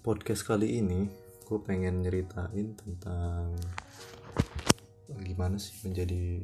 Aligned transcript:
podcast 0.00 0.48
kali 0.48 0.80
ini 0.80 1.12
gue 1.44 1.60
pengen 1.60 2.00
nyeritain 2.00 2.72
tentang 2.72 3.52
gimana 5.20 5.60
sih 5.60 5.76
menjadi 5.84 6.40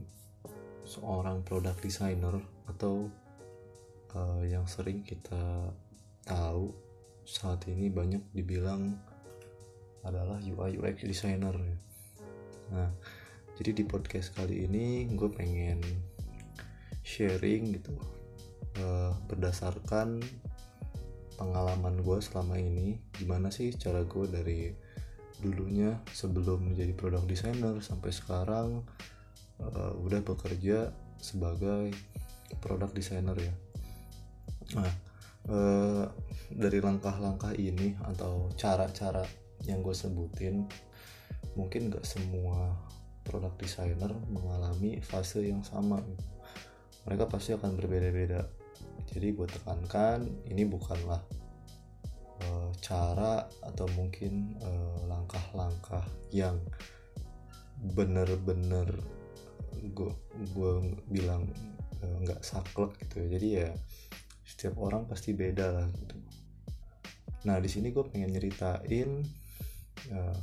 seorang 0.84 1.40
product 1.40 1.80
designer 1.80 2.36
atau 2.68 3.08
uh, 4.12 4.44
yang 4.44 4.68
sering 4.68 5.00
kita 5.00 5.72
tahu 6.28 6.68
saat 7.24 7.64
ini 7.72 7.88
banyak 7.88 8.20
dibilang 8.36 8.92
adalah 10.04 10.36
UI 10.44 10.76
UX 10.76 11.08
designer. 11.08 11.56
Nah 12.76 12.92
jadi 13.56 13.72
di 13.72 13.84
podcast 13.88 14.36
kali 14.36 14.68
ini 14.68 15.08
gue 15.16 15.32
pengen 15.32 15.80
sharing 17.00 17.72
gitu 17.72 17.96
uh, 18.84 19.16
berdasarkan 19.24 20.20
pengalaman 21.36 22.00
gue 22.00 22.18
selama 22.24 22.56
ini 22.56 22.98
gimana 23.12 23.52
sih 23.52 23.72
cara 23.76 24.02
gue 24.02 24.26
dari 24.26 24.60
dulunya 25.40 26.00
sebelum 26.10 26.72
menjadi 26.72 26.96
product 26.96 27.28
designer 27.28 27.76
sampai 27.84 28.08
sekarang 28.08 28.80
uh, 29.60 29.92
udah 30.00 30.24
bekerja 30.24 30.90
sebagai 31.20 31.92
product 32.64 32.96
designer 32.96 33.36
ya? 33.36 33.54
Nah 34.80 34.92
uh, 35.52 36.04
dari 36.50 36.80
langkah-langkah 36.80 37.52
ini 37.56 37.94
atau 38.08 38.48
cara-cara 38.56 39.24
yang 39.68 39.84
gue 39.84 39.92
sebutin 39.92 40.64
mungkin 41.56 41.88
gak 41.88 42.04
semua 42.04 42.76
product 43.24 43.60
designer 43.60 44.12
mengalami 44.32 45.00
fase 45.04 45.44
yang 45.44 45.60
sama. 45.60 46.00
Mereka 47.06 47.28
pasti 47.30 47.54
akan 47.54 47.78
berbeda-beda 47.78 48.55
jadi 49.10 49.32
gue 49.32 49.48
tekankan 49.48 50.28
ini 50.48 50.68
bukanlah 50.68 51.20
uh, 52.44 52.70
cara 52.84 53.48
atau 53.64 53.86
mungkin 53.96 54.56
langkah-langkah 55.08 56.04
uh, 56.04 56.30
yang 56.32 56.60
bener-bener 57.96 58.88
gue 59.92 60.12
gue 60.56 60.72
bilang 61.12 61.48
nggak 62.00 62.40
uh, 62.40 62.44
saklek 62.44 62.96
gitu 63.04 63.24
ya. 63.24 63.26
Jadi 63.36 63.48
ya 63.62 63.68
setiap 64.46 64.80
orang 64.80 65.04
pasti 65.04 65.36
beda 65.36 65.66
lah 65.74 65.86
gitu. 65.92 66.16
Nah 67.46 67.56
di 67.60 67.68
sini 67.68 67.92
gue 67.92 68.04
pengen 68.08 68.32
nyeritain 68.32 69.22
uh, 70.12 70.38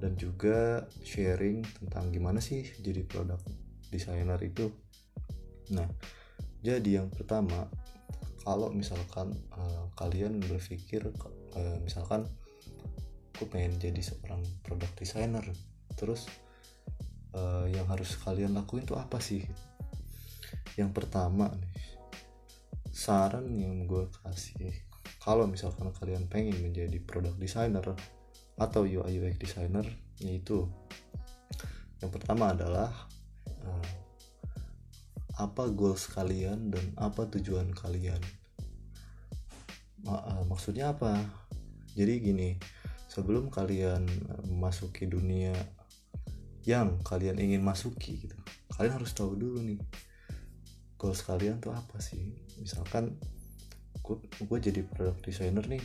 dan 0.00 0.12
juga 0.16 0.88
sharing 1.04 1.60
tentang 1.80 2.08
gimana 2.08 2.40
sih 2.40 2.64
jadi 2.80 3.04
produk 3.04 3.38
designer 3.92 4.40
itu. 4.40 4.72
Nah 5.76 5.86
jadi 6.60 7.02
yang 7.04 7.08
pertama 7.08 7.68
kalau 8.44 8.72
misalkan 8.72 9.36
uh, 9.52 9.88
kalian 9.96 10.40
berpikir 10.40 11.04
uh, 11.56 11.76
misalkan 11.84 12.24
aku 13.36 13.48
pengen 13.48 13.80
jadi 13.80 14.00
seorang 14.00 14.44
product 14.64 14.96
designer 15.00 15.44
terus 15.96 16.28
uh, 17.32 17.64
yang 17.68 17.88
harus 17.88 18.16
kalian 18.20 18.52
lakuin 18.56 18.84
itu 18.84 18.96
apa 18.96 19.16
sih? 19.20 19.44
Yang 20.76 20.90
pertama 20.92 21.52
saran 22.90 23.48
yang 23.56 23.88
gue 23.88 24.10
kasih 24.20 24.74
kalau 25.22 25.46
misalkan 25.46 25.92
kalian 25.94 26.26
pengen 26.26 26.58
menjadi 26.60 27.00
product 27.00 27.38
designer 27.38 27.96
atau 28.60 28.84
UI 28.84 29.20
UX 29.20 29.40
designer 29.40 29.86
yaitu 30.20 30.68
yang 32.00 32.12
pertama 32.12 32.52
adalah 32.52 32.92
apa 35.40 35.72
goals 35.72 36.04
kalian 36.12 36.68
dan 36.68 36.84
apa 37.00 37.24
tujuan 37.32 37.72
kalian? 37.72 38.20
Maksudnya 40.44 40.92
apa? 40.92 41.16
Jadi 41.96 42.20
gini 42.20 42.60
sebelum 43.08 43.48
kalian 43.48 44.04
memasuki 44.46 45.08
dunia 45.08 45.56
yang 46.68 47.00
kalian 47.00 47.40
ingin 47.40 47.64
masuki 47.64 48.28
gitu 48.28 48.36
kalian 48.76 49.00
harus 49.00 49.16
tahu 49.16 49.32
dulu 49.34 49.64
nih 49.64 49.80
goals 51.00 51.24
kalian 51.24 51.56
tuh 51.58 51.72
apa 51.72 51.96
sih? 51.98 52.36
Misalkan 52.60 53.16
gue 54.40 54.58
jadi 54.60 54.84
product 54.84 55.24
designer 55.24 55.64
nih 55.64 55.80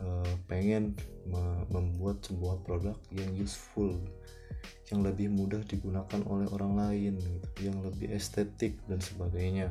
uh, 0.00 0.34
pengen 0.48 0.96
me 1.28 1.64
membuat 1.68 2.24
sebuah 2.24 2.64
produk 2.66 2.96
yang 3.12 3.30
useful 3.36 3.94
yang 4.90 5.06
lebih 5.06 5.30
mudah 5.30 5.62
digunakan 5.64 6.20
oleh 6.26 6.50
orang 6.50 6.74
lain 6.74 7.14
gitu, 7.22 7.70
yang 7.70 7.78
lebih 7.80 8.10
estetik 8.10 8.74
dan 8.90 8.98
sebagainya. 8.98 9.70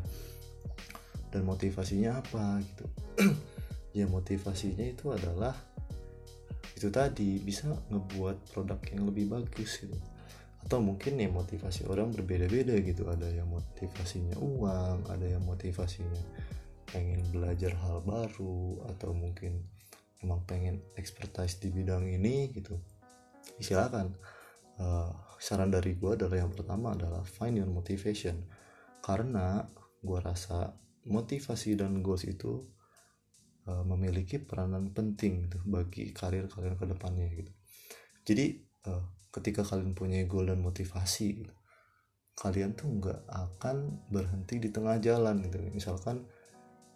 Dan 1.29 1.45
motivasinya 1.45 2.23
apa 2.23 2.63
gitu? 2.63 2.85
Ya 3.89 4.05
motivasinya 4.05 4.85
itu 4.85 5.09
adalah 5.09 5.57
itu 6.77 6.93
tadi 6.93 7.41
bisa 7.41 7.73
ngebuat 7.89 8.53
produk 8.53 8.77
yang 8.93 9.09
lebih 9.09 9.33
bagus 9.33 9.81
gitu. 9.81 9.97
Atau 10.61 10.77
mungkin 10.85 11.17
ya 11.17 11.25
motivasi 11.25 11.89
orang 11.89 12.13
berbeda-beda 12.13 12.77
gitu. 12.85 13.09
Ada 13.09 13.33
yang 13.33 13.49
motivasinya 13.49 14.37
uang 14.37 15.09
ada 15.09 15.25
yang 15.25 15.41
motivasinya 15.41 16.21
pengen 16.93 17.25
belajar 17.33 17.73
hal 17.81 18.05
baru 18.05 18.77
atau 18.93 19.09
mungkin 19.09 19.57
emang 20.23 20.43
pengen 20.43 20.83
expertise 20.99 21.59
di 21.59 21.71
bidang 21.71 22.07
ini 22.07 22.51
gitu. 22.51 22.75
Silakan. 23.59 24.15
Uh, 24.79 25.11
saran 25.39 25.71
dari 25.71 25.95
gue 25.95 26.15
adalah 26.15 26.39
yang 26.39 26.51
pertama 26.51 26.95
adalah 26.95 27.23
find 27.23 27.59
your 27.59 27.71
motivation. 27.71 28.43
Karena 28.99 29.63
gue 29.99 30.19
rasa 30.19 30.71
motivasi 31.07 31.79
dan 31.79 32.03
goals 32.03 32.27
itu 32.27 32.59
uh, 33.67 33.83
memiliki 33.87 34.39
peranan 34.39 34.91
penting 34.91 35.47
gitu 35.47 35.59
bagi 35.67 36.11
karir 36.11 36.47
kalian 36.51 36.75
ke 36.75 36.85
depannya 36.87 37.27
gitu. 37.31 37.51
Jadi 38.27 38.45
uh, 38.87 39.03
ketika 39.31 39.63
kalian 39.63 39.95
punya 39.95 40.23
goal 40.27 40.51
dan 40.51 40.59
motivasi 40.59 41.43
gitu, 41.43 41.55
kalian 42.35 42.75
tuh 42.75 42.87
nggak 42.87 43.19
akan 43.27 44.07
berhenti 44.11 44.59
di 44.59 44.69
tengah 44.71 44.99
jalan 44.99 45.43
gitu. 45.47 45.59
Misalkan 45.71 46.23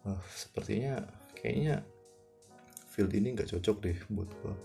uh, 0.08 0.20
sepertinya 0.32 1.04
kayaknya 1.36 1.84
field 2.94 3.10
ini 3.18 3.34
nggak 3.34 3.50
cocok 3.50 3.78
deh 3.82 3.98
buat 4.14 4.30
gue 4.30 4.56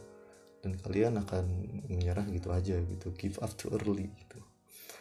dan 0.61 0.77
kalian 0.85 1.17
akan 1.25 1.45
menyerah 1.89 2.29
gitu 2.29 2.53
aja 2.53 2.77
gitu 2.77 3.09
give 3.17 3.41
up 3.41 3.49
too 3.57 3.73
early 3.73 4.13
gitu. 4.21 4.37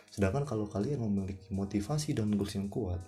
Sedangkan 0.07 0.47
kalau 0.47 0.71
kalian 0.71 1.03
memiliki 1.03 1.51
motivasi 1.51 2.15
dan 2.15 2.31
goals 2.39 2.55
yang 2.55 2.71
kuat 2.71 3.03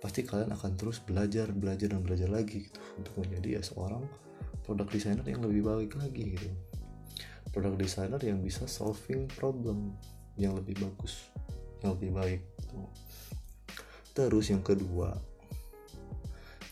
pasti 0.00 0.24
kalian 0.24 0.54
akan 0.56 0.78
terus 0.78 1.04
belajar 1.04 1.52
belajar 1.52 1.92
dan 1.92 2.00
belajar 2.00 2.30
lagi 2.32 2.70
gitu 2.70 2.80
untuk 2.96 3.12
menjadi 3.20 3.60
ya 3.60 3.62
seorang 3.66 4.08
product 4.64 4.94
designer 4.94 5.26
yang 5.28 5.44
lebih 5.44 5.68
baik 5.68 5.92
lagi 6.00 6.38
gitu. 6.38 6.48
Product 7.52 7.76
designer 7.76 8.20
yang 8.24 8.40
bisa 8.40 8.64
solving 8.64 9.28
problem 9.36 9.92
yang 10.38 10.54
lebih 10.56 10.78
bagus 10.80 11.28
yang 11.82 11.98
lebih 11.98 12.10
baik 12.14 12.42
gitu. 12.62 12.78
terus 14.14 14.50
yang 14.50 14.62
kedua 14.66 15.14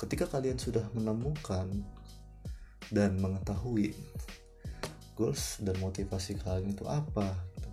ketika 0.03 0.27
kalian 0.27 0.59
sudah 0.59 0.83
menemukan 0.95 1.83
dan 2.91 3.19
mengetahui 3.19 3.95
goals 5.17 5.59
dan 5.65 5.75
motivasi 5.81 6.37
kalian 6.39 6.77
itu 6.77 6.85
apa 6.87 7.33
gitu. 7.57 7.71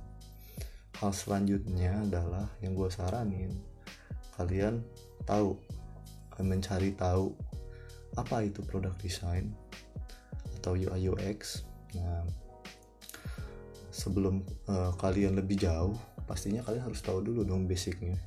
hal 1.03 1.11
selanjutnya 1.11 2.01
adalah 2.01 2.47
yang 2.63 2.73
gue 2.73 2.87
saranin 2.87 3.51
kalian 4.39 4.81
tahu 5.27 5.59
mencari 6.41 6.95
tahu 6.97 7.35
apa 8.17 8.47
itu 8.47 8.63
produk 8.65 8.93
design 8.97 9.53
atau 10.57 10.73
UI 10.73 11.11
UX 11.11 11.67
nah 11.93 12.25
sebelum 13.93 14.41
uh, 14.65 14.95
kalian 14.97 15.37
lebih 15.37 15.61
jauh 15.61 15.93
pastinya 16.25 16.65
kalian 16.65 16.89
harus 16.89 17.03
tahu 17.05 17.21
dulu 17.21 17.45
dong 17.45 17.69
basicnya 17.69 18.17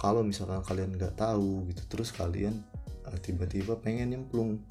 kalau 0.00 0.24
misalkan 0.24 0.64
kalian 0.64 0.96
nggak 0.96 1.20
tahu 1.20 1.68
gitu 1.68 1.82
terus 1.90 2.14
kalian 2.14 2.64
uh, 3.04 3.18
tiba-tiba 3.20 3.76
pengen 3.76 4.16
nyemplung 4.16 4.62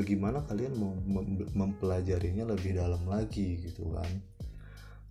gimana 0.00 0.40
kalian 0.48 0.72
mau 0.80 0.96
mem 0.96 1.44
mempelajarinya 1.52 2.48
lebih 2.48 2.80
dalam 2.80 3.04
lagi 3.04 3.60
gitu 3.60 3.92
kan? 3.92 4.08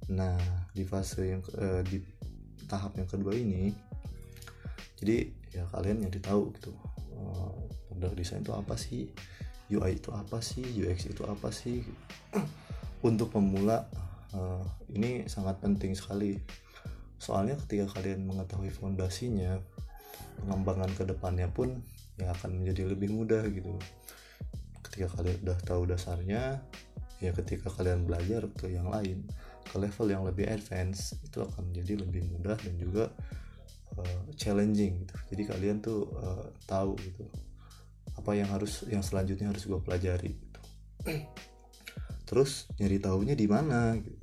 Nah 0.10 0.42
di 0.74 0.82
fase 0.82 1.38
yang 1.38 1.44
uh, 1.62 1.86
di 1.86 2.02
tahap 2.66 2.98
yang 2.98 3.06
kedua 3.06 3.38
ini 3.38 3.70
jadi 4.98 5.30
ya 5.54 5.64
kalian 5.70 6.08
yang 6.08 6.12
ditahu 6.14 6.50
gitu 6.58 6.74
uh, 7.14 7.54
produk 7.90 8.14
desain 8.18 8.42
itu 8.42 8.54
apa 8.58 8.74
sih 8.74 9.14
UI 9.72 10.02
itu 10.02 10.10
apa 10.12 10.42
sih 10.42 10.66
UX 10.66 11.08
itu 11.08 11.24
apa 11.30 11.54
sih? 11.54 11.86
Untuk 13.02 13.34
pemula 13.34 13.86
uh, 14.34 14.66
ini 14.92 15.26
sangat 15.30 15.62
penting 15.64 15.96
sekali. 15.96 16.38
Soalnya 17.22 17.54
ketika 17.66 17.98
kalian 17.98 18.26
mengetahui 18.26 18.74
fondasinya 18.74 19.62
pengembangan 20.42 20.90
ke 20.98 21.06
depannya 21.06 21.46
pun 21.54 21.82
ya 22.18 22.34
akan 22.34 22.62
menjadi 22.62 22.94
lebih 22.94 23.14
mudah 23.14 23.46
gitu 23.50 23.78
ketika 24.92 25.08
kalian 25.16 25.40
udah 25.48 25.60
tahu 25.64 25.88
dasarnya 25.88 26.60
ya 27.24 27.32
ketika 27.32 27.72
kalian 27.72 28.04
belajar 28.04 28.44
ke 28.60 28.68
yang 28.68 28.92
lain 28.92 29.24
ke 29.64 29.80
level 29.80 30.12
yang 30.12 30.28
lebih 30.28 30.52
advance 30.52 31.16
itu 31.24 31.40
akan 31.40 31.72
menjadi 31.72 32.04
lebih 32.04 32.28
mudah 32.28 32.60
dan 32.60 32.76
juga 32.76 33.08
uh, 33.96 34.22
challenging 34.36 35.08
gitu. 35.08 35.16
Jadi 35.32 35.44
kalian 35.48 35.78
tuh 35.80 36.12
uh, 36.12 36.52
tahu 36.68 37.00
gitu 37.00 37.24
apa 38.20 38.36
yang 38.36 38.52
harus 38.52 38.84
yang 38.92 39.00
selanjutnya 39.00 39.48
harus 39.48 39.64
gue 39.64 39.80
pelajari 39.80 40.36
gitu. 40.36 40.62
terus 42.28 42.68
nyari 42.76 43.00
tahunya 43.00 43.36
di 43.40 43.48
mana 43.48 43.96
gitu. 43.96 44.20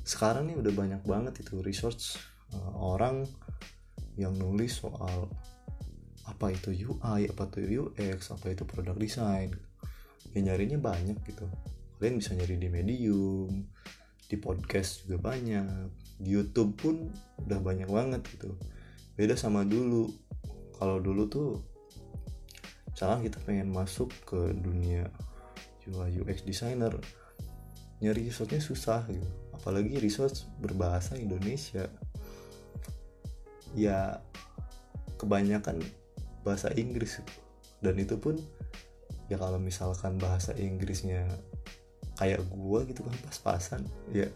Sekarang 0.00 0.48
nih 0.48 0.56
udah 0.56 0.72
banyak 0.72 1.02
banget 1.04 1.44
itu 1.44 1.60
research 1.60 2.16
uh, 2.56 2.72
orang 2.80 3.28
yang 4.16 4.32
nulis 4.32 4.80
soal 4.80 5.28
apa 6.24 6.56
itu 6.56 6.72
UI 6.72 7.28
apa 7.28 7.44
itu 7.52 7.84
UX 7.84 8.32
apa 8.32 8.56
itu 8.56 8.64
product 8.64 8.96
design 8.96 9.52
ya 10.34 10.40
nyarinya 10.42 10.82
banyak 10.82 11.16
gitu. 11.24 11.46
Kalian 12.02 12.18
bisa 12.18 12.34
nyari 12.34 12.58
di 12.58 12.68
medium 12.68 13.70
di 14.24 14.36
podcast 14.40 15.06
juga 15.06 15.30
banyak 15.30 15.94
di 16.18 16.34
YouTube 16.34 16.74
pun 16.74 16.96
udah 17.46 17.58
banyak 17.62 17.86
banget 17.86 18.26
gitu. 18.34 18.58
Beda 19.14 19.38
sama 19.38 19.62
dulu. 19.62 20.10
Kalau 20.74 20.98
dulu 20.98 21.30
tuh 21.30 21.50
misalkan 22.90 23.30
kita 23.30 23.38
pengen 23.46 23.70
masuk 23.70 24.10
ke 24.26 24.52
dunia 24.58 25.06
UI 25.86 26.18
UX 26.18 26.42
designer 26.42 26.98
nyari 28.02 28.26
resource 28.26 28.58
susah 28.58 29.06
gitu. 29.06 29.30
Apalagi 29.54 30.02
resource 30.02 30.50
berbahasa 30.58 31.14
Indonesia. 31.14 31.86
Ya 33.74 34.18
kebanyakan 35.14 35.78
bahasa 36.42 36.74
Inggris 36.74 37.22
itu 37.22 37.34
dan 37.84 38.00
itu 38.00 38.16
pun 38.16 38.40
ya 39.30 39.36
kalau 39.40 39.56
misalkan 39.56 40.20
bahasa 40.20 40.52
Inggrisnya 40.56 41.26
kayak 42.20 42.46
gua 42.50 42.86
gitu 42.86 43.02
kan 43.02 43.14
pas-pasan 43.26 43.82
ya 44.14 44.30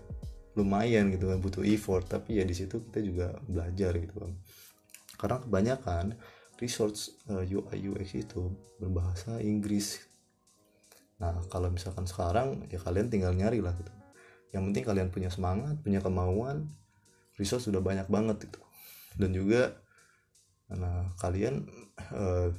lumayan 0.58 1.14
gitu 1.14 1.30
kan 1.30 1.38
butuh 1.38 1.62
effort. 1.66 2.06
Tapi 2.08 2.40
ya 2.40 2.44
di 2.44 2.54
situ 2.56 2.82
kita 2.90 3.00
juga 3.02 3.26
belajar 3.46 3.94
gitu 3.98 4.14
kan. 4.18 4.32
Karena 5.18 5.36
kebanyakan 5.42 6.04
research 6.58 7.14
uh, 7.30 7.46
UI 7.46 7.78
UX 7.90 8.18
itu 8.18 8.50
berbahasa 8.82 9.38
Inggris. 9.38 10.02
Nah 11.22 11.38
kalau 11.50 11.70
misalkan 11.70 12.06
sekarang 12.06 12.66
ya 12.70 12.78
kalian 12.82 13.10
tinggal 13.10 13.34
nyari 13.34 13.62
lah 13.62 13.74
gitu. 13.78 13.92
Yang 14.50 14.62
penting 14.72 14.84
kalian 14.86 15.08
punya 15.12 15.30
semangat 15.30 15.78
punya 15.84 16.02
kemauan 16.02 16.66
resource 17.38 17.70
sudah 17.70 17.78
banyak 17.78 18.10
banget 18.10 18.50
itu 18.50 18.60
dan 19.18 19.30
juga 19.32 19.62
nah 20.68 21.08
kalian 21.16 21.64
uh, 22.12 22.52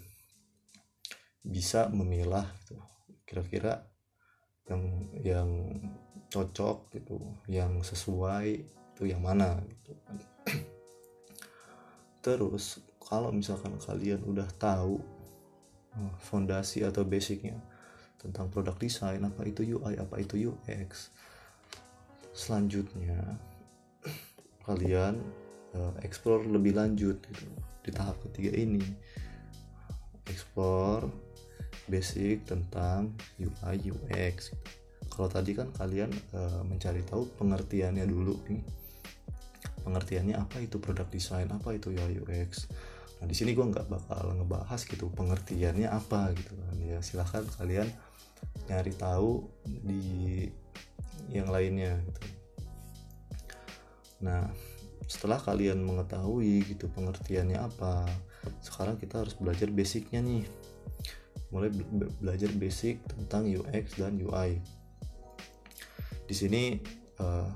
bisa 1.43 1.87
memilah 1.91 2.45
gitu. 2.63 2.77
Kira-kira 3.23 3.85
yang 4.69 4.83
yang 5.25 5.49
cocok 6.29 6.93
gitu 6.93 7.17
yang 7.49 7.81
sesuai 7.81 8.61
itu 8.61 9.03
yang 9.09 9.17
mana 9.17 9.57
gitu 9.65 9.97
terus 12.25 12.77
kalau 13.01 13.33
misalkan 13.33 13.73
kalian 13.81 14.21
udah 14.21 14.45
tahu 14.61 15.01
eh, 15.97 16.13
fondasi 16.21 16.85
atau 16.85 17.01
basicnya 17.01 17.57
tentang 18.21 18.53
produk 18.53 18.77
desain 18.77 19.25
apa 19.25 19.41
itu 19.41 19.73
UI 19.73 19.97
apa 19.97 20.21
itu 20.21 20.53
UX 20.53 21.09
selanjutnya 22.37 23.41
kalian 24.69 25.17
uh, 25.73 25.93
explore 26.05 26.45
lebih 26.45 26.77
lanjut 26.77 27.17
gitu 27.19 27.49
di 27.85 27.91
tahap 27.93 28.17
ketiga 28.29 28.53
ini. 28.53 28.83
Explore 30.29 31.09
basic 31.89 32.45
tentang 32.45 33.13
UI 33.41 33.89
UX 33.89 34.53
gitu. 34.53 34.67
kalau 35.09 35.27
tadi 35.27 35.57
kan 35.57 35.73
kalian 35.73 36.13
uh, 36.31 36.61
mencari 36.63 37.01
tahu 37.03 37.27
pengertiannya 37.35 38.05
dulu 38.05 38.37
nih. 38.47 38.63
Pengertiannya 39.83 40.35
apa 40.37 40.61
itu 40.61 40.77
produk 40.77 41.07
desain 41.09 41.49
apa 41.49 41.73
itu 41.73 41.89
UI 41.91 42.21
UX 42.21 42.69
nah 43.19 43.27
di 43.27 43.35
sini 43.35 43.51
gue 43.51 43.67
nggak 43.67 43.91
bakal 43.91 44.31
ngebahas 44.31 44.79
gitu 44.87 45.11
pengertiannya 45.11 45.91
apa 45.91 46.31
gitu 46.37 46.55
kan. 46.55 46.75
Ya 46.79 47.03
silahkan 47.03 47.43
kalian 47.59 47.91
nyari 48.71 48.93
tahu 48.95 49.43
di 49.65 50.47
yang 51.27 51.51
lainnya 51.51 51.99
gitu. 51.99 52.21
Nah 54.23 54.47
setelah 55.09 55.41
kalian 55.41 55.81
mengetahui 55.81 56.69
gitu 56.69 56.85
pengertiannya 56.93 57.57
apa 57.57 58.05
sekarang 58.61 59.01
kita 59.01 59.25
harus 59.25 59.33
belajar 59.35 59.67
basicnya 59.73 60.21
nih 60.21 60.45
mulai 61.49 61.73
be 61.73 62.05
belajar 62.21 62.49
basic 62.57 63.01
tentang 63.09 63.49
UX 63.49 63.97
dan 63.97 64.17
UI 64.21 64.61
di 66.29 66.35
sini 66.37 66.77
uh, 67.17 67.49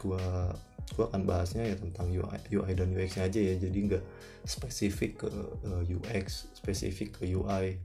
gua 0.00 0.52
gua 0.96 1.04
akan 1.12 1.28
bahasnya 1.28 1.68
ya 1.68 1.76
tentang 1.76 2.08
UI, 2.08 2.38
UI 2.56 2.72
dan 2.72 2.88
UX 2.96 3.20
aja 3.20 3.36
ya. 3.36 3.60
Jadi 3.60 3.78
nggak 3.92 4.04
spesifik 4.46 5.26
ke 5.26 5.28
uh, 5.28 5.82
eh, 5.82 5.96
UX 5.98 6.48
spesifik 6.54 7.20
ke 7.20 7.34
UI 7.34 7.82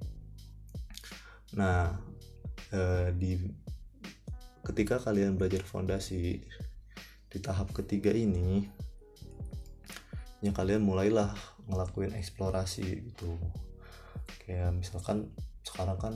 nah 1.52 2.00
uh, 2.72 3.12
di 3.12 3.36
ketika 4.64 5.02
kalian 5.04 5.36
belajar 5.36 5.66
fondasi 5.68 6.40
di 7.28 7.38
tahap 7.44 7.76
ketiga 7.76 8.14
ini 8.16 8.72
ya 10.40 10.56
kalian 10.56 10.86
mulailah 10.86 11.36
ngelakuin 11.68 12.16
eksplorasi 12.16 13.12
gitu 13.12 13.36
kayak 14.44 14.72
misalkan 14.76 15.32
sekarang 15.62 15.98
kan 16.00 16.16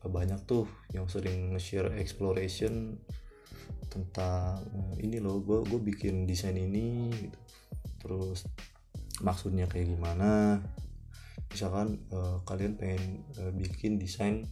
banyak 0.00 0.40
tuh 0.48 0.64
yang 0.96 1.04
sering 1.12 1.52
nge-share 1.52 1.92
exploration 2.00 2.96
tentang 3.92 4.64
ini 4.96 5.20
loh 5.20 5.42
gue 5.44 5.66
gue 5.66 5.80
bikin 5.82 6.24
desain 6.24 6.56
ini 6.56 7.10
gitu. 7.12 7.38
terus 8.00 8.48
maksudnya 9.20 9.68
kayak 9.68 9.92
gimana? 9.92 10.62
Misalkan 11.52 12.00
uh, 12.14 12.40
kalian 12.46 12.78
pengen 12.80 13.26
uh, 13.36 13.52
bikin 13.52 14.00
desain 14.00 14.48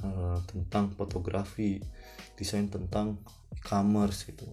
uh, 0.00 0.38
tentang 0.48 0.94
fotografi 0.96 1.82
desain 2.38 2.70
tentang 2.72 3.20
e-commerce 3.52 4.30
gitu. 4.32 4.48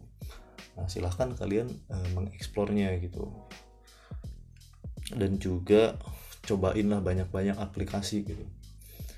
Nah 0.75 0.89
silahkan 0.89 1.31
kalian 1.37 1.69
uh, 1.87 2.07
mengeksplornya 2.17 2.97
gitu 2.99 3.29
dan 5.11 5.35
juga 5.41 5.99
cobainlah 6.47 7.03
banyak-banyak 7.03 7.59
aplikasi 7.59 8.23
gitu. 8.23 8.45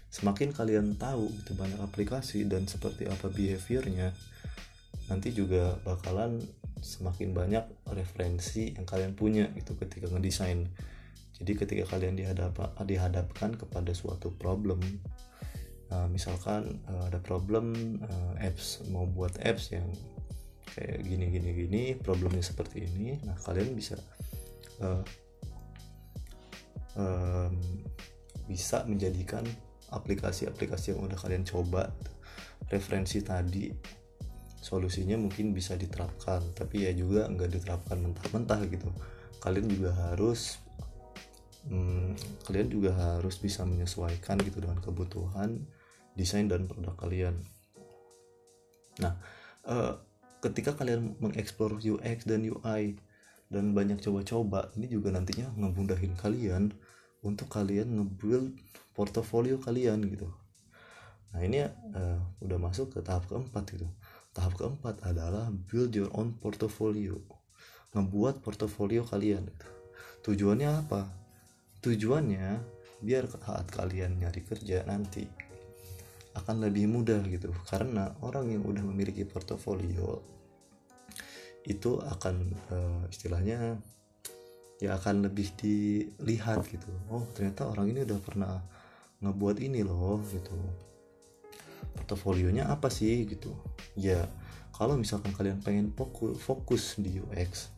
Semakin 0.09 0.55
kalian 0.55 0.95
tahu 0.95 1.27
itu 1.29 1.51
banyak 1.53 1.77
aplikasi 1.83 2.47
dan 2.47 2.65
seperti 2.65 3.05
apa 3.05 3.27
behaviornya 3.29 4.15
nanti 5.11 5.35
juga 5.35 5.77
bakalan 5.85 6.41
semakin 6.81 7.35
banyak 7.35 7.65
referensi 7.93 8.73
yang 8.73 8.87
kalian 8.87 9.13
punya 9.13 9.51
itu 9.53 9.77
ketika 9.77 10.09
ngedesain. 10.09 10.65
Jadi 11.35 11.51
ketika 11.59 11.83
kalian 11.97 12.15
dihadap 12.15 12.55
dihadapkan 12.87 13.59
kepada 13.59 13.91
suatu 13.91 14.31
problem 14.31 14.79
uh, 15.91 16.07
misalkan 16.09 16.81
uh, 16.89 17.09
ada 17.09 17.19
problem 17.21 17.97
uh, 18.01 18.33
apps 18.39 18.81
mau 18.89 19.05
buat 19.05 19.35
apps 19.43 19.75
yang 19.75 19.85
kayak 20.73 21.05
gini 21.05 21.25
gini 21.31 21.49
gini 21.55 21.83
problemnya 21.95 22.41
seperti 22.41 22.83
ini 22.83 23.19
nah 23.23 23.37
kalian 23.37 23.75
bisa 23.77 23.95
um, 26.95 27.53
bisa 28.49 28.83
menjadikan 28.87 29.43
aplikasi-aplikasi 29.93 30.95
yang 30.95 31.05
udah 31.05 31.17
kalian 31.17 31.45
coba 31.45 31.93
referensi 32.67 33.21
tadi 33.21 33.69
solusinya 34.59 35.13
mungkin 35.19 35.53
bisa 35.53 35.77
diterapkan. 35.77 36.41
Tapi 36.57 36.89
ya 36.89 36.91
juga 36.97 37.29
nggak 37.29 37.49
diterapkan 37.53 38.01
mentah-mentah 38.01 38.61
gitu. 38.67 38.89
Kalian 39.37 39.69
juga 39.69 39.93
harus 39.93 40.57
hmm, 41.69 42.17
kalian 42.49 42.67
juga 42.73 42.91
harus 42.97 43.37
bisa 43.37 43.61
menyesuaikan 43.61 44.41
gitu 44.41 44.61
dengan 44.61 44.81
kebutuhan 44.81 45.61
desain 46.17 46.49
dan 46.49 46.65
produk 46.65 46.97
kalian. 46.97 47.35
Nah 49.01 49.13
uh, 49.69 50.01
ketika 50.41 50.73
kalian 50.73 51.17
mengeksplor 51.21 51.77
UX 51.77 52.25
dan 52.25 52.45
UI 52.45 52.97
dan 53.49 53.77
banyak 53.77 54.01
coba-coba 54.01 54.73
ini 54.73 54.89
juga 54.89 55.13
nantinya 55.13 55.53
ngemudahin 55.53 56.17
kalian 56.17 56.73
untuk 57.25 57.49
kalian 57.49 57.89
nge-build 57.97 58.53
portofolio 58.93 59.57
kalian 59.57 60.05
gitu. 60.05 60.29
Nah 61.33 61.41
ini 61.43 61.65
uh, 61.65 62.21
udah 62.45 62.57
masuk 62.61 62.95
ke 62.95 62.99
tahap 63.01 63.27
keempat 63.27 63.75
gitu. 63.75 63.89
Tahap 64.31 64.53
keempat 64.55 65.03
adalah 65.03 65.49
build 65.51 65.91
your 65.91 66.13
own 66.13 66.37
portfolio 66.37 67.17
ngebuat 67.95 68.43
portofolio 68.43 69.07
kalian 69.07 69.47
gitu. 69.47 69.67
tujuannya 70.31 70.69
apa? 70.69 71.07
Tujuannya 71.79 72.59
biar 72.99 73.27
saat 73.29 73.67
kalian 73.71 74.19
nyari 74.19 74.41
kerja 74.43 74.83
nanti 74.83 75.27
akan 76.35 76.67
lebih 76.67 76.91
mudah 76.91 77.23
gitu. 77.27 77.55
Karena 77.67 78.11
orang 78.19 78.51
yang 78.51 78.63
udah 78.67 78.83
memiliki 78.83 79.23
portofolio 79.23 80.19
itu 81.65 81.97
akan 82.03 82.35
uh, 82.69 83.03
istilahnya 83.09 83.79
ya 84.83 84.99
akan 84.99 85.27
lebih 85.27 85.55
dilihat 85.55 86.67
gitu. 86.67 86.91
Oh 87.07 87.23
ternyata 87.31 87.71
orang 87.71 87.95
ini 87.95 88.03
udah 88.03 88.19
pernah 88.19 88.53
ngebuat 89.23 89.63
ini 89.63 89.81
loh 89.87 90.19
gitu. 90.27 90.55
Portofolionya 91.95 92.67
apa 92.67 92.91
sih 92.91 93.23
gitu? 93.23 93.55
Ya 93.95 94.27
kalau 94.75 94.99
misalkan 94.99 95.31
kalian 95.31 95.63
pengen 95.63 95.95
fokus 95.95 96.35
fokus 96.43 96.99
di 96.99 97.23
UX 97.23 97.71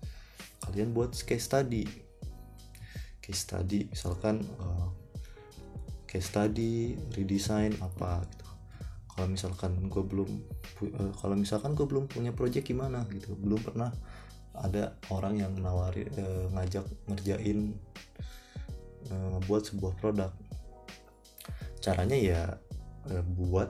kalian 0.65 0.91
buat 0.91 1.13
case 1.13 1.45
study. 1.45 1.85
Case 3.21 3.45
study 3.45 3.85
misalkan 3.93 4.41
uh, 4.57 4.89
case 6.09 6.33
study 6.33 6.97
redesign 7.13 7.77
apa 7.77 8.25
gitu. 8.25 8.47
Kalau 9.13 9.27
misalkan 9.29 9.71
gue 9.85 10.03
belum 10.03 10.29
uh, 10.97 11.13
kalau 11.21 11.35
misalkan 11.37 11.77
gue 11.77 11.85
belum 11.85 12.09
punya 12.09 12.33
project 12.33 12.65
gimana 12.65 13.05
gitu. 13.13 13.37
Belum 13.37 13.61
pernah 13.61 13.93
ada 14.63 14.97
orang 15.13 15.37
yang 15.37 15.53
nawari 15.57 16.09
uh, 16.17 16.49
ngajak 16.53 16.85
ngerjain 17.09 17.77
uh, 19.13 19.37
buat 19.45 19.69
sebuah 19.69 19.93
produk. 20.01 20.31
Caranya 21.77 22.17
ya 22.17 22.41
uh, 23.11 23.23
buat 23.37 23.69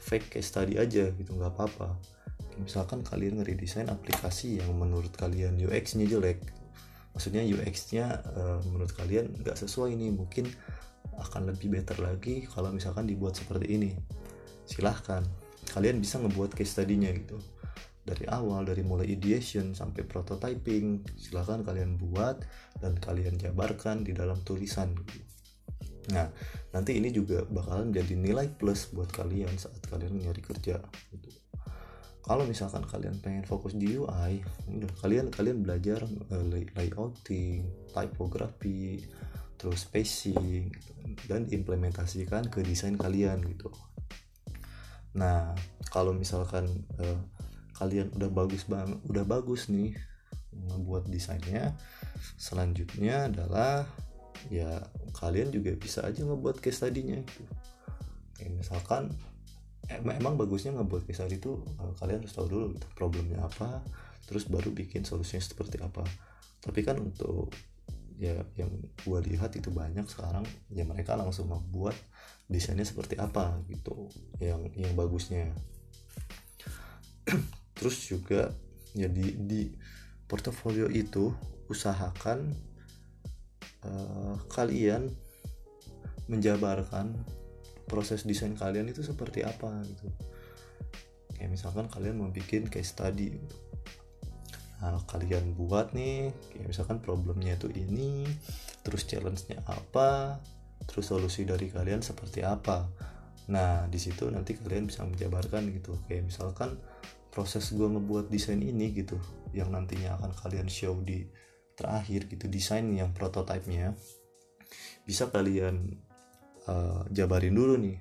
fake 0.00 0.38
case 0.38 0.50
study 0.50 0.78
aja 0.78 1.10
gitu 1.14 1.30
nggak 1.34 1.54
apa-apa. 1.56 1.98
Misalkan 2.60 3.00
kalian 3.00 3.40
ngeredesain 3.40 3.88
aplikasi 3.88 4.60
yang 4.60 4.76
menurut 4.76 5.10
kalian 5.16 5.56
UX-nya 5.56 6.06
jelek. 6.06 6.44
Maksudnya 7.16 7.42
UX-nya 7.42 8.22
uh, 8.36 8.58
menurut 8.70 8.94
kalian 8.94 9.34
nggak 9.42 9.58
sesuai 9.58 9.96
ini 9.96 10.14
mungkin 10.14 10.46
akan 11.20 11.52
lebih 11.52 11.74
better 11.74 12.00
lagi 12.00 12.46
kalau 12.46 12.70
misalkan 12.70 13.08
dibuat 13.08 13.34
seperti 13.34 13.66
ini. 13.66 13.90
Silahkan. 14.68 15.26
Kalian 15.70 16.02
bisa 16.02 16.18
ngebuat 16.18 16.54
case 16.58 16.74
study-nya 16.74 17.14
gitu 17.14 17.38
dari 18.00 18.24
awal 18.26 18.64
dari 18.64 18.80
mulai 18.80 19.12
ideation 19.12 19.76
sampai 19.76 20.08
prototyping 20.08 21.04
silahkan 21.20 21.60
kalian 21.60 22.00
buat 22.00 22.40
dan 22.80 22.96
kalian 22.96 23.36
jabarkan 23.36 24.02
di 24.02 24.16
dalam 24.16 24.40
tulisan. 24.40 24.96
Nah 26.10 26.32
nanti 26.72 26.96
ini 26.96 27.12
juga 27.12 27.44
bakalan 27.44 27.92
jadi 27.92 28.16
nilai 28.16 28.50
plus 28.56 28.90
buat 28.90 29.12
kalian 29.12 29.52
saat 29.60 29.84
kalian 29.86 30.16
nyari 30.16 30.40
kerja 30.40 30.80
gitu. 31.12 31.30
Kalau 32.20 32.46
misalkan 32.46 32.86
kalian 32.86 33.18
pengen 33.18 33.44
fokus 33.44 33.74
di 33.74 33.96
UI 33.96 34.40
kalian 35.02 35.28
kalian 35.34 35.66
belajar 35.66 36.04
uh, 36.04 36.44
layouting 36.78 37.66
typography 37.90 39.02
terus 39.60 39.84
spacing 39.84 40.72
gitu, 40.72 41.22
dan 41.28 41.44
implementasikan 41.52 42.48
ke 42.48 42.64
desain 42.64 42.96
kalian 42.96 43.44
gitu. 43.44 43.68
Nah 45.20 45.52
kalau 45.92 46.16
misalkan 46.16 46.64
uh, 46.96 47.20
kalian 47.80 48.12
udah 48.12 48.28
bagus 48.28 48.68
bang 48.68 49.00
udah 49.08 49.24
bagus 49.24 49.72
nih 49.72 49.96
ngebuat 50.52 51.08
desainnya. 51.08 51.72
Selanjutnya 52.36 53.32
adalah 53.32 53.88
ya 54.52 54.84
kalian 55.16 55.52
juga 55.52 55.72
bisa 55.76 56.04
aja 56.04 56.20
ngebuat 56.20 56.60
case 56.60 56.84
study-nya 56.84 57.24
gitu. 57.24 57.44
Kayak 58.36 58.52
misalkan 58.60 59.02
emang 59.88 60.36
bagusnya 60.36 60.76
ngebuat 60.76 61.08
case 61.08 61.24
study 61.24 61.40
itu 61.40 61.60
uh, 61.80 61.92
kalian 61.98 62.22
harus 62.22 62.36
tahu 62.36 62.46
dulu 62.46 62.66
gitu, 62.76 62.86
problemnya 62.94 63.42
apa 63.42 63.80
terus 64.28 64.46
baru 64.46 64.70
bikin 64.70 65.02
solusinya 65.08 65.42
seperti 65.42 65.80
apa. 65.80 66.04
Tapi 66.60 66.80
kan 66.84 67.00
untuk 67.00 67.50
ya 68.20 68.36
yang 68.60 68.68
gue 69.00 69.18
lihat 69.32 69.56
itu 69.56 69.72
banyak 69.72 70.04
sekarang 70.04 70.44
ya 70.68 70.84
mereka 70.84 71.16
langsung 71.16 71.48
membuat 71.48 71.96
desainnya 72.52 72.84
seperti 72.84 73.16
apa 73.16 73.64
gitu 73.72 74.12
yang 74.36 74.68
yang 74.76 74.92
bagusnya 74.92 75.48
terus 77.80 77.96
juga 78.04 78.52
ya 78.92 79.08
di 79.08 79.40
di 79.40 79.72
portofolio 80.28 80.92
itu 80.92 81.32
usahakan 81.72 82.52
uh, 83.88 84.36
kalian 84.52 85.08
menjabarkan 86.28 87.16
proses 87.88 88.28
desain 88.28 88.52
kalian 88.52 88.92
itu 88.92 89.00
seperti 89.00 89.42
apa 89.42 89.80
gitu. 89.88 90.06
Kayak 91.34 91.56
misalkan 91.56 91.88
kalian 91.88 92.20
mau 92.20 92.28
bikin 92.28 92.68
case 92.68 92.92
study 92.92 93.32
gitu. 93.32 93.56
Nah, 94.80 95.00
kalian 95.08 95.56
buat 95.56 95.92
nih 95.96 96.32
kayak 96.52 96.68
misalkan 96.68 97.00
problemnya 97.00 97.56
itu 97.56 97.68
ini 97.72 98.24
terus 98.80 99.04
challenge-nya 99.04 99.60
apa 99.68 100.40
terus 100.88 101.08
solusi 101.08 101.48
dari 101.48 101.72
kalian 101.72 102.04
seperti 102.04 102.44
apa. 102.44 102.88
Nah 103.50 103.90
di 103.90 103.98
situ 103.98 104.30
nanti 104.30 104.56
kalian 104.56 104.86
bisa 104.86 105.04
menjabarkan 105.04 105.68
gitu. 105.74 105.98
Kayak 106.06 106.30
misalkan 106.30 106.78
proses 107.30 107.70
gue 107.70 107.86
ngebuat 107.86 108.26
desain 108.28 108.58
ini 108.58 108.90
gitu 108.94 109.16
yang 109.54 109.70
nantinya 109.70 110.18
akan 110.18 110.34
kalian 110.34 110.68
show 110.70 110.98
di 110.98 111.26
terakhir 111.78 112.28
gitu 112.28 112.50
desain 112.50 112.84
yang 112.92 113.14
prototipenya 113.16 113.96
bisa 115.08 115.30
kalian 115.32 115.96
uh, 116.68 117.02
jabarin 117.10 117.56
dulu 117.56 117.78
nih 117.80 117.98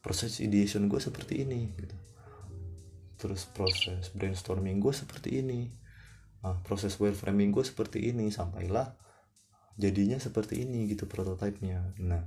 proses 0.00 0.40
ideation 0.40 0.88
gue 0.88 0.98
seperti 1.02 1.44
ini 1.44 1.74
gitu. 1.76 1.96
Terus 3.18 3.50
proses 3.50 4.14
brainstorming 4.14 4.78
gue 4.78 4.94
seperti 4.94 5.42
ini 5.42 5.68
nah, 6.40 6.56
proses 6.62 6.94
wireframing 7.02 7.50
gue 7.50 7.66
seperti 7.66 8.14
ini 8.14 8.30
sampailah 8.30 8.94
jadinya 9.74 10.18
seperti 10.18 10.62
ini 10.62 10.86
gitu 10.90 11.06
prototipenya. 11.10 11.98
Nah 12.02 12.24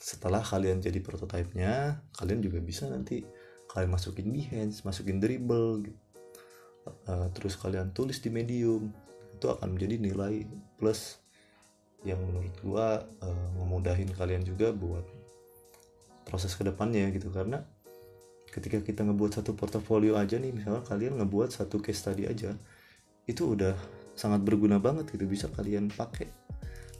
setelah 0.00 0.40
kalian 0.40 0.80
jadi 0.80 1.00
prototipenya 1.04 2.04
kalian 2.16 2.40
juga 2.40 2.60
bisa 2.64 2.88
nanti 2.88 3.20
kalian 3.70 3.90
masukin 3.94 4.28
Behance 4.34 4.82
masukin 4.82 5.22
dribble 5.22 5.86
gitu. 5.86 6.00
uh, 7.06 7.28
terus 7.36 7.54
kalian 7.54 7.94
tulis 7.94 8.18
di 8.18 8.32
medium 8.32 8.90
itu 9.36 9.46
akan 9.46 9.78
menjadi 9.78 9.96
nilai 10.02 10.44
plus 10.76 11.22
yang 12.04 12.20
menurut 12.20 12.54
gua 12.64 13.04
uh, 13.20 13.48
memudahin 13.60 14.08
kalian 14.16 14.40
juga 14.42 14.72
buat 14.72 15.04
proses 16.24 16.56
ke 16.56 16.64
depannya 16.64 17.08
gitu. 17.12 17.28
Karena 17.28 17.60
ketika 18.50 18.82
kita 18.82 19.06
ngebuat 19.06 19.40
satu 19.40 19.54
portofolio 19.54 20.18
aja 20.18 20.40
nih 20.40 20.50
misalnya 20.50 20.82
kalian 20.86 21.20
ngebuat 21.22 21.54
satu 21.54 21.78
case 21.78 22.02
study 22.02 22.26
aja 22.26 22.56
itu 23.28 23.42
udah 23.54 23.76
sangat 24.16 24.40
berguna 24.42 24.80
banget 24.80 25.12
gitu. 25.12 25.28
Bisa 25.28 25.46
kalian 25.52 25.92
pakai. 25.92 26.28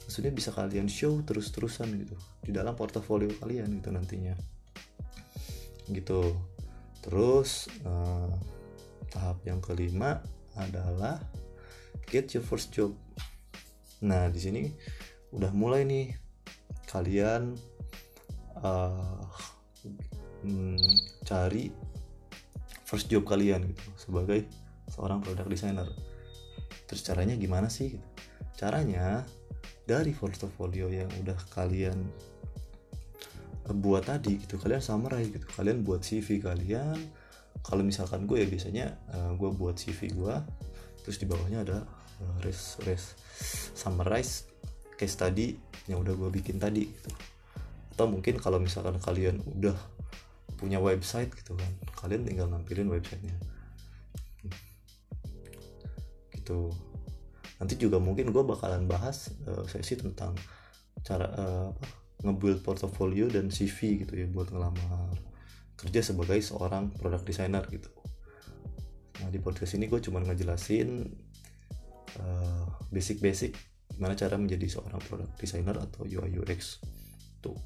Maksudnya 0.05 0.31
bisa 0.35 0.51
kalian 0.51 0.91
show 0.91 1.23
terus-terusan 1.23 1.87
gitu 2.03 2.15
di 2.43 2.51
dalam 2.51 2.75
portofolio 2.75 3.31
kalian 3.39 3.81
gitu 3.81 3.89
nantinya. 3.89 4.35
Gitu 5.87 6.19
terus 7.01 7.67
uh, 7.83 8.29
tahap 9.11 9.41
yang 9.43 9.59
kelima 9.59 10.21
adalah 10.55 11.19
get 12.07 12.31
your 12.31 12.45
first 12.45 12.71
job. 12.71 12.93
Nah 14.05 14.29
di 14.29 14.39
sini 14.39 14.61
udah 15.35 15.51
mulai 15.51 15.83
nih 15.83 16.13
kalian 16.87 17.55
uh, 18.61 19.25
cari 21.23 21.69
first 22.83 23.07
job 23.07 23.23
kalian 23.23 23.71
gitu 23.71 23.83
sebagai 23.95 24.43
seorang 24.91 25.23
product 25.23 25.47
designer. 25.47 25.87
Terus 26.89 27.01
caranya 27.07 27.39
gimana 27.39 27.71
sih? 27.71 27.95
Caranya 28.59 29.23
dari 29.87 30.11
portfolio 30.11 30.91
yang 30.91 31.07
udah 31.23 31.39
kalian 31.55 31.95
buat 33.75 34.07
tadi 34.07 34.41
gitu 34.41 34.59
kalian 34.59 34.83
summarize 34.83 35.31
gitu. 35.31 35.47
Kalian 35.51 35.83
buat 35.85 36.01
CV 36.03 36.43
kalian 36.43 36.99
kalau 37.61 37.85
misalkan 37.85 38.25
gue 38.25 38.41
ya 38.41 38.47
biasanya 38.49 38.85
uh, 39.13 39.31
gue 39.37 39.49
buat 39.53 39.77
CV 39.77 40.11
gue 40.15 40.35
terus 41.05 41.17
di 41.21 41.25
bawahnya 41.29 41.65
ada 41.65 41.77
uh, 42.21 42.37
res 42.45 42.81
res 42.85 43.13
summarize 43.77 44.49
case 44.97 45.17
study 45.17 45.57
yang 45.89 46.01
udah 46.01 46.13
gue 46.13 46.29
bikin 46.29 46.57
tadi 46.57 46.89
gitu. 46.89 47.11
Atau 47.97 48.07
mungkin 48.09 48.39
kalau 48.41 48.57
misalkan 48.57 48.97
kalian 48.97 49.41
udah 49.45 49.75
punya 50.57 50.77
website 50.77 51.33
gitu 51.33 51.57
kan 51.57 51.71
kalian 51.97 52.21
tinggal 52.25 52.47
nampilin 52.49 52.89
websitenya. 52.89 53.33
Gitu. 56.33 56.69
Nanti 57.61 57.77
juga 57.77 58.01
mungkin 58.01 58.33
gue 58.33 58.43
bakalan 58.45 58.89
bahas 58.89 59.33
uh, 59.45 59.65
sesi 59.69 59.93
tentang 59.97 60.33
cara 61.05 61.29
uh, 61.33 61.69
apa, 61.73 62.00
nge-build 62.21 62.61
portfolio 62.61 63.25
dan 63.29 63.49
CV 63.49 64.05
gitu 64.05 64.13
ya 64.13 64.27
buat 64.29 64.53
ngelamar 64.53 65.17
kerja 65.77 66.01
sebagai 66.05 66.37
seorang 66.41 66.93
product 66.93 67.25
designer 67.25 67.65
gitu. 67.69 67.89
Nah 69.21 69.29
di 69.33 69.41
podcast 69.41 69.73
ini 69.77 69.89
gue 69.89 69.97
cuma 69.97 70.21
ngejelasin 70.21 71.09
uh, 72.21 72.65
basic-basic 72.93 73.53
gimana 73.91 74.17
cara 74.17 74.37
menjadi 74.37 74.65
seorang 74.65 75.01
product 75.05 75.37
designer 75.37 75.77
atau 75.77 76.05
UI 76.05 76.37
UX 76.41 76.81
tuh. 77.41 77.57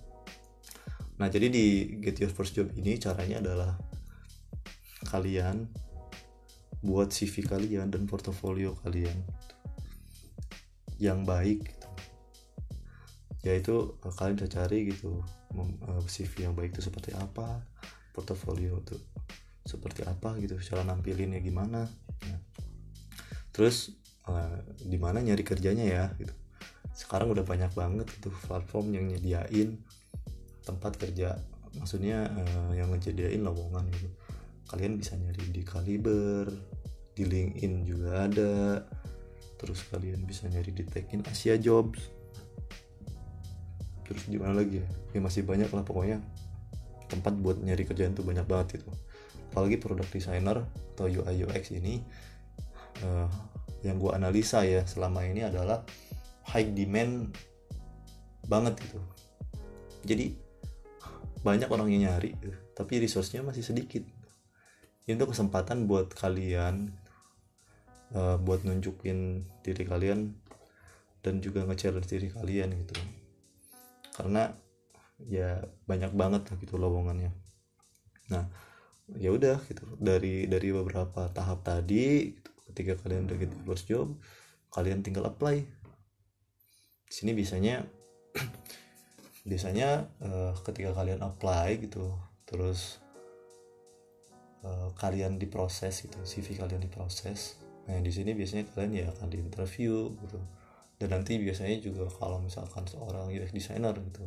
Nah, 1.15 1.31
jadi 1.31 1.47
di 1.47 1.95
Get 2.03 2.19
Your 2.19 2.31
First 2.33 2.59
Job 2.59 2.75
ini 2.75 2.99
caranya 2.99 3.39
adalah 3.39 3.71
kalian 5.07 5.71
buat 6.83 7.15
CV 7.15 7.47
kalian 7.47 7.87
dan 7.87 8.03
portofolio 8.03 8.75
kalian 8.83 9.15
yang 10.99 11.23
baik 11.23 11.71
gitu. 13.45 13.53
yaitu 13.53 13.75
eh, 14.01 14.13
kalian 14.17 14.35
bisa 14.41 14.49
cari 14.49 14.89
gitu 14.89 15.21
eh, 15.53 16.01
CV 16.09 16.49
yang 16.49 16.57
baik 16.57 16.73
itu 16.73 16.89
seperti 16.89 17.13
apa 17.13 17.61
portofolio 18.17 18.81
itu 18.81 18.97
seperti 19.65 20.01
apa 20.09 20.33
gitu 20.41 20.57
cara 20.61 20.81
nampilinnya 20.81 21.41
gimana 21.41 21.85
nah, 22.25 22.41
terus 23.53 23.93
uh, 24.29 24.57
di 24.81 24.97
mana 24.97 25.21
nyari 25.21 25.43
kerjanya 25.45 25.85
ya 25.85 26.05
gitu. 26.17 26.33
Sekarang 26.95 27.31
udah 27.31 27.43
banyak 27.43 27.71
banget 27.75 28.07
itu 28.07 28.31
platform 28.47 28.95
yang 28.95 29.05
nyediain 29.11 29.79
tempat 30.65 30.97
kerja 30.97 31.37
maksudnya 31.75 32.31
uh, 32.31 32.71
yang 32.73 32.89
ngejadiin 32.93 33.43
lowongan 33.43 33.85
gitu. 33.93 34.09
Kalian 34.65 34.97
bisa 34.97 35.13
nyari 35.19 35.43
di 35.53 35.61
Kaliber 35.61 36.49
di 37.15 37.23
LinkedIn 37.23 37.73
juga 37.85 38.27
ada 38.27 38.83
terus 39.55 39.87
kalian 39.87 40.27
bisa 40.27 40.51
nyari 40.51 40.75
di 40.75 40.83
Tekin 40.83 41.23
Asia 41.31 41.55
Jobs 41.55 42.11
terus 44.05 44.29
di 44.29 44.37
mana 44.37 44.61
lagi 44.61 44.79
ya? 44.79 44.87
ya 45.17 45.19
masih 45.19 45.43
banyak 45.43 45.69
lah 45.69 45.83
pokoknya. 45.83 46.21
Tempat 47.05 47.37
buat 47.37 47.61
nyari 47.61 47.85
kerjaan 47.85 48.17
tuh 48.17 48.25
banyak 48.25 48.45
banget 48.49 48.81
itu 48.81 48.89
apalagi 49.55 49.79
product 49.79 50.11
designer 50.11 50.67
atau 50.67 51.07
UI 51.07 51.47
UX 51.47 51.71
ini 51.71 52.03
uh, 53.07 53.31
yang 53.87 53.95
gue 54.03 54.11
analisa 54.11 54.67
ya 54.67 54.83
selama 54.83 55.23
ini 55.23 55.47
adalah 55.47 55.79
high 56.51 56.75
demand 56.75 57.31
banget 58.51 58.75
gitu. 58.83 58.99
Jadi 60.03 60.35
banyak 61.39 61.71
orang 61.71 61.87
yang 61.87 62.11
nyari 62.11 62.35
tapi 62.75 62.99
resource-nya 62.99 63.47
masih 63.47 63.63
sedikit. 63.63 64.03
Ini 65.07 65.15
tuh 65.15 65.31
kesempatan 65.31 65.87
buat 65.87 66.11
kalian 66.11 66.91
uh, 68.11 68.35
buat 68.35 68.67
nunjukin 68.67 69.47
diri 69.63 69.87
kalian 69.87 70.35
dan 71.23 71.39
juga 71.39 71.63
nge-challenge 71.63 72.11
diri 72.11 72.27
kalian 72.27 72.75
gitu 72.75 72.99
karena 74.15 74.55
ya 75.27 75.59
banyak 75.83 76.15
banget 76.15 76.47
gitu 76.63 76.79
lowongannya. 76.79 77.35
Nah 78.31 78.47
ya 79.19 79.35
udah 79.35 79.59
gitu. 79.67 79.83
Dari 79.99 80.47
dari 80.47 80.71
beberapa 80.71 81.27
tahap 81.35 81.67
tadi 81.67 82.31
gitu, 82.31 82.51
ketika 82.71 82.95
kalian 83.03 83.27
udah 83.27 83.37
gitu 83.37 83.55
first 83.67 83.85
job 83.91 84.07
kalian 84.71 85.03
tinggal 85.03 85.27
apply. 85.27 85.67
Di 87.05 87.13
sini 87.13 87.35
biasanya 87.35 87.83
biasanya 89.49 90.09
uh, 90.23 90.53
ketika 90.63 90.95
kalian 90.95 91.21
apply 91.21 91.79
gitu 91.83 92.15
terus 92.47 92.99
uh, 94.65 94.89
kalian 94.97 95.37
diproses 95.37 96.01
gitu 96.03 96.17
CV 96.23 96.59
kalian 96.59 96.81
diproses. 96.81 97.59
Nah 97.85 98.01
di 98.01 98.09
sini 98.09 98.33
biasanya 98.33 98.65
kalian 98.73 98.91
ya 98.95 99.05
akan 99.13 99.27
di 99.29 99.37
interview 99.37 100.11
gitu 100.25 100.41
dan 100.95 101.11
nanti 101.11 101.35
biasanya 101.35 101.75
juga 101.83 102.07
kalau 102.07 102.39
misalkan 102.39 102.87
seorang 102.87 103.27
UX 103.27 103.51
designer 103.51 103.91
gitu 103.99 104.23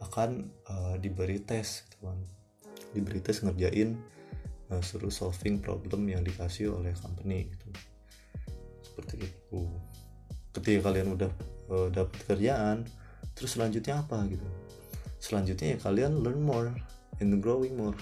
akan 0.00 0.48
uh, 0.68 0.94
diberi 1.00 1.40
tes 1.40 1.88
gitu 1.88 2.08
kan. 2.08 2.18
Diberi 2.92 3.20
tes 3.20 3.40
ngerjain 3.40 3.96
uh, 4.72 4.82
suruh 4.84 5.12
solving 5.12 5.60
problem 5.60 6.08
yang 6.08 6.24
dikasih 6.24 6.72
oleh 6.72 6.92
company 6.96 7.48
gitu. 7.48 7.68
Seperti 8.84 9.24
itu. 9.24 9.60
Ketika 10.50 10.90
kalian 10.90 11.14
udah 11.16 11.30
uh, 11.72 11.88
dapat 11.88 12.20
kerjaan 12.28 12.84
terus 13.32 13.56
selanjutnya 13.56 14.04
apa 14.04 14.24
gitu? 14.28 14.44
Selanjutnya 15.20 15.76
ya 15.76 15.78
kalian 15.80 16.20
learn 16.20 16.40
more 16.40 16.72
and 17.20 17.40
growing 17.40 17.76
more 17.76 17.96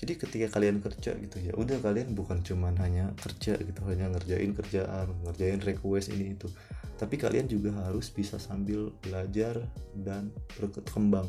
jadi 0.00 0.16
ketika 0.16 0.56
kalian 0.56 0.80
kerja 0.80 1.12
gitu 1.12 1.36
ya 1.44 1.52
udah 1.52 1.76
kalian 1.84 2.16
bukan 2.16 2.40
cuman 2.40 2.72
hanya 2.80 3.12
kerja 3.20 3.60
gitu 3.60 3.84
hanya 3.84 4.08
ngerjain 4.16 4.56
kerjaan 4.56 5.12
ngerjain 5.28 5.60
request 5.60 6.08
ini 6.16 6.32
itu. 6.32 6.48
Tapi 6.96 7.20
kalian 7.20 7.44
juga 7.48 7.76
harus 7.84 8.08
bisa 8.08 8.40
sambil 8.40 8.96
belajar 9.04 9.60
dan 9.92 10.32
berkembang. 10.56 11.28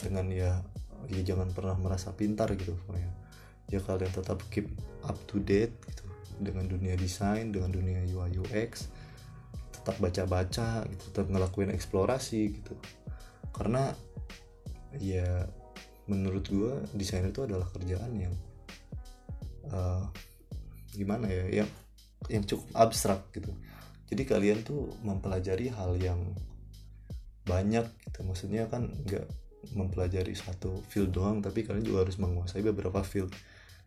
Dengan 0.00 0.32
ya 0.32 0.64
ya 1.12 1.20
jangan 1.20 1.52
pernah 1.52 1.76
merasa 1.76 2.08
pintar 2.16 2.56
gitu 2.56 2.72
pokoknya. 2.72 3.12
Ya 3.68 3.84
kalian 3.84 4.08
tetap 4.08 4.40
keep 4.48 4.72
up 5.04 5.20
to 5.28 5.44
date 5.44 5.76
gitu 5.92 6.08
dengan 6.40 6.64
dunia 6.64 6.96
desain 6.96 7.52
dengan 7.52 7.68
dunia 7.68 8.00
UI 8.00 8.40
UX 8.40 8.88
tetap 9.76 10.00
baca-baca 10.00 10.88
gitu 10.88 11.04
tetap 11.12 11.28
ngelakuin 11.28 11.68
eksplorasi 11.68 12.64
gitu. 12.64 12.72
Karena 13.52 13.92
ya 14.96 15.44
menurut 16.04 16.44
gue 16.44 16.72
desainer 16.92 17.32
itu 17.32 17.48
adalah 17.48 17.64
kerjaan 17.72 18.12
yang 18.16 18.34
uh, 19.72 20.04
gimana 20.92 21.26
ya 21.26 21.64
yang 21.64 21.70
yang 22.28 22.44
cukup 22.44 22.68
abstrak 22.76 23.20
gitu. 23.32 23.52
Jadi 24.08 24.22
kalian 24.28 24.60
tuh 24.64 24.92
mempelajari 25.00 25.72
hal 25.72 25.96
yang 25.96 26.20
banyak 27.44 27.88
gitu. 28.08 28.20
Maksudnya 28.24 28.68
kan 28.68 28.88
nggak 29.04 29.26
mempelajari 29.72 30.36
satu 30.36 30.76
field 30.92 31.16
doang 31.16 31.40
tapi 31.40 31.64
kalian 31.64 31.84
juga 31.84 32.04
harus 32.04 32.16
menguasai 32.20 32.60
beberapa 32.60 33.00
field. 33.00 33.32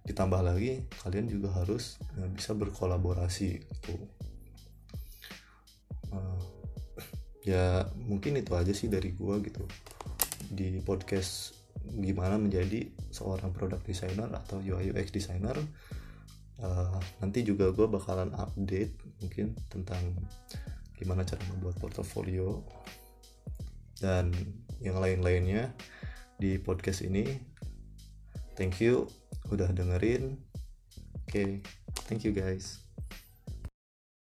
Ditambah 0.06 0.42
lagi 0.42 0.86
kalian 1.06 1.30
juga 1.30 1.54
harus 1.54 2.02
uh, 2.18 2.30
bisa 2.34 2.58
berkolaborasi 2.58 3.50
gitu. 3.62 3.96
Uh, 6.10 6.42
ya 7.46 7.86
mungkin 7.96 8.42
itu 8.42 8.58
aja 8.58 8.74
sih 8.74 8.90
dari 8.90 9.14
gua 9.14 9.38
gitu. 9.42 9.66
Di 10.50 10.82
podcast 10.82 11.57
gimana 12.02 12.36
menjadi 12.36 12.92
seorang 13.10 13.56
product 13.56 13.88
designer 13.88 14.30
atau 14.34 14.60
UI 14.60 14.92
UX 14.92 15.12
designer. 15.12 15.56
Uh, 16.58 16.98
nanti 17.22 17.46
juga 17.46 17.70
gue 17.70 17.86
bakalan 17.86 18.34
update 18.34 18.98
mungkin 19.22 19.54
tentang 19.70 20.02
gimana 20.98 21.22
cara 21.22 21.42
membuat 21.54 21.78
portofolio 21.78 22.66
dan 24.02 24.34
yang 24.82 24.98
lain-lainnya 24.98 25.70
di 26.42 26.58
podcast 26.58 27.06
ini. 27.06 27.26
Thank 28.58 28.82
you 28.82 29.06
udah 29.54 29.70
dengerin. 29.70 30.38
Oke 31.28 31.30
okay, 31.30 31.50
thank 32.10 32.26
you 32.26 32.34
guys 32.34 32.87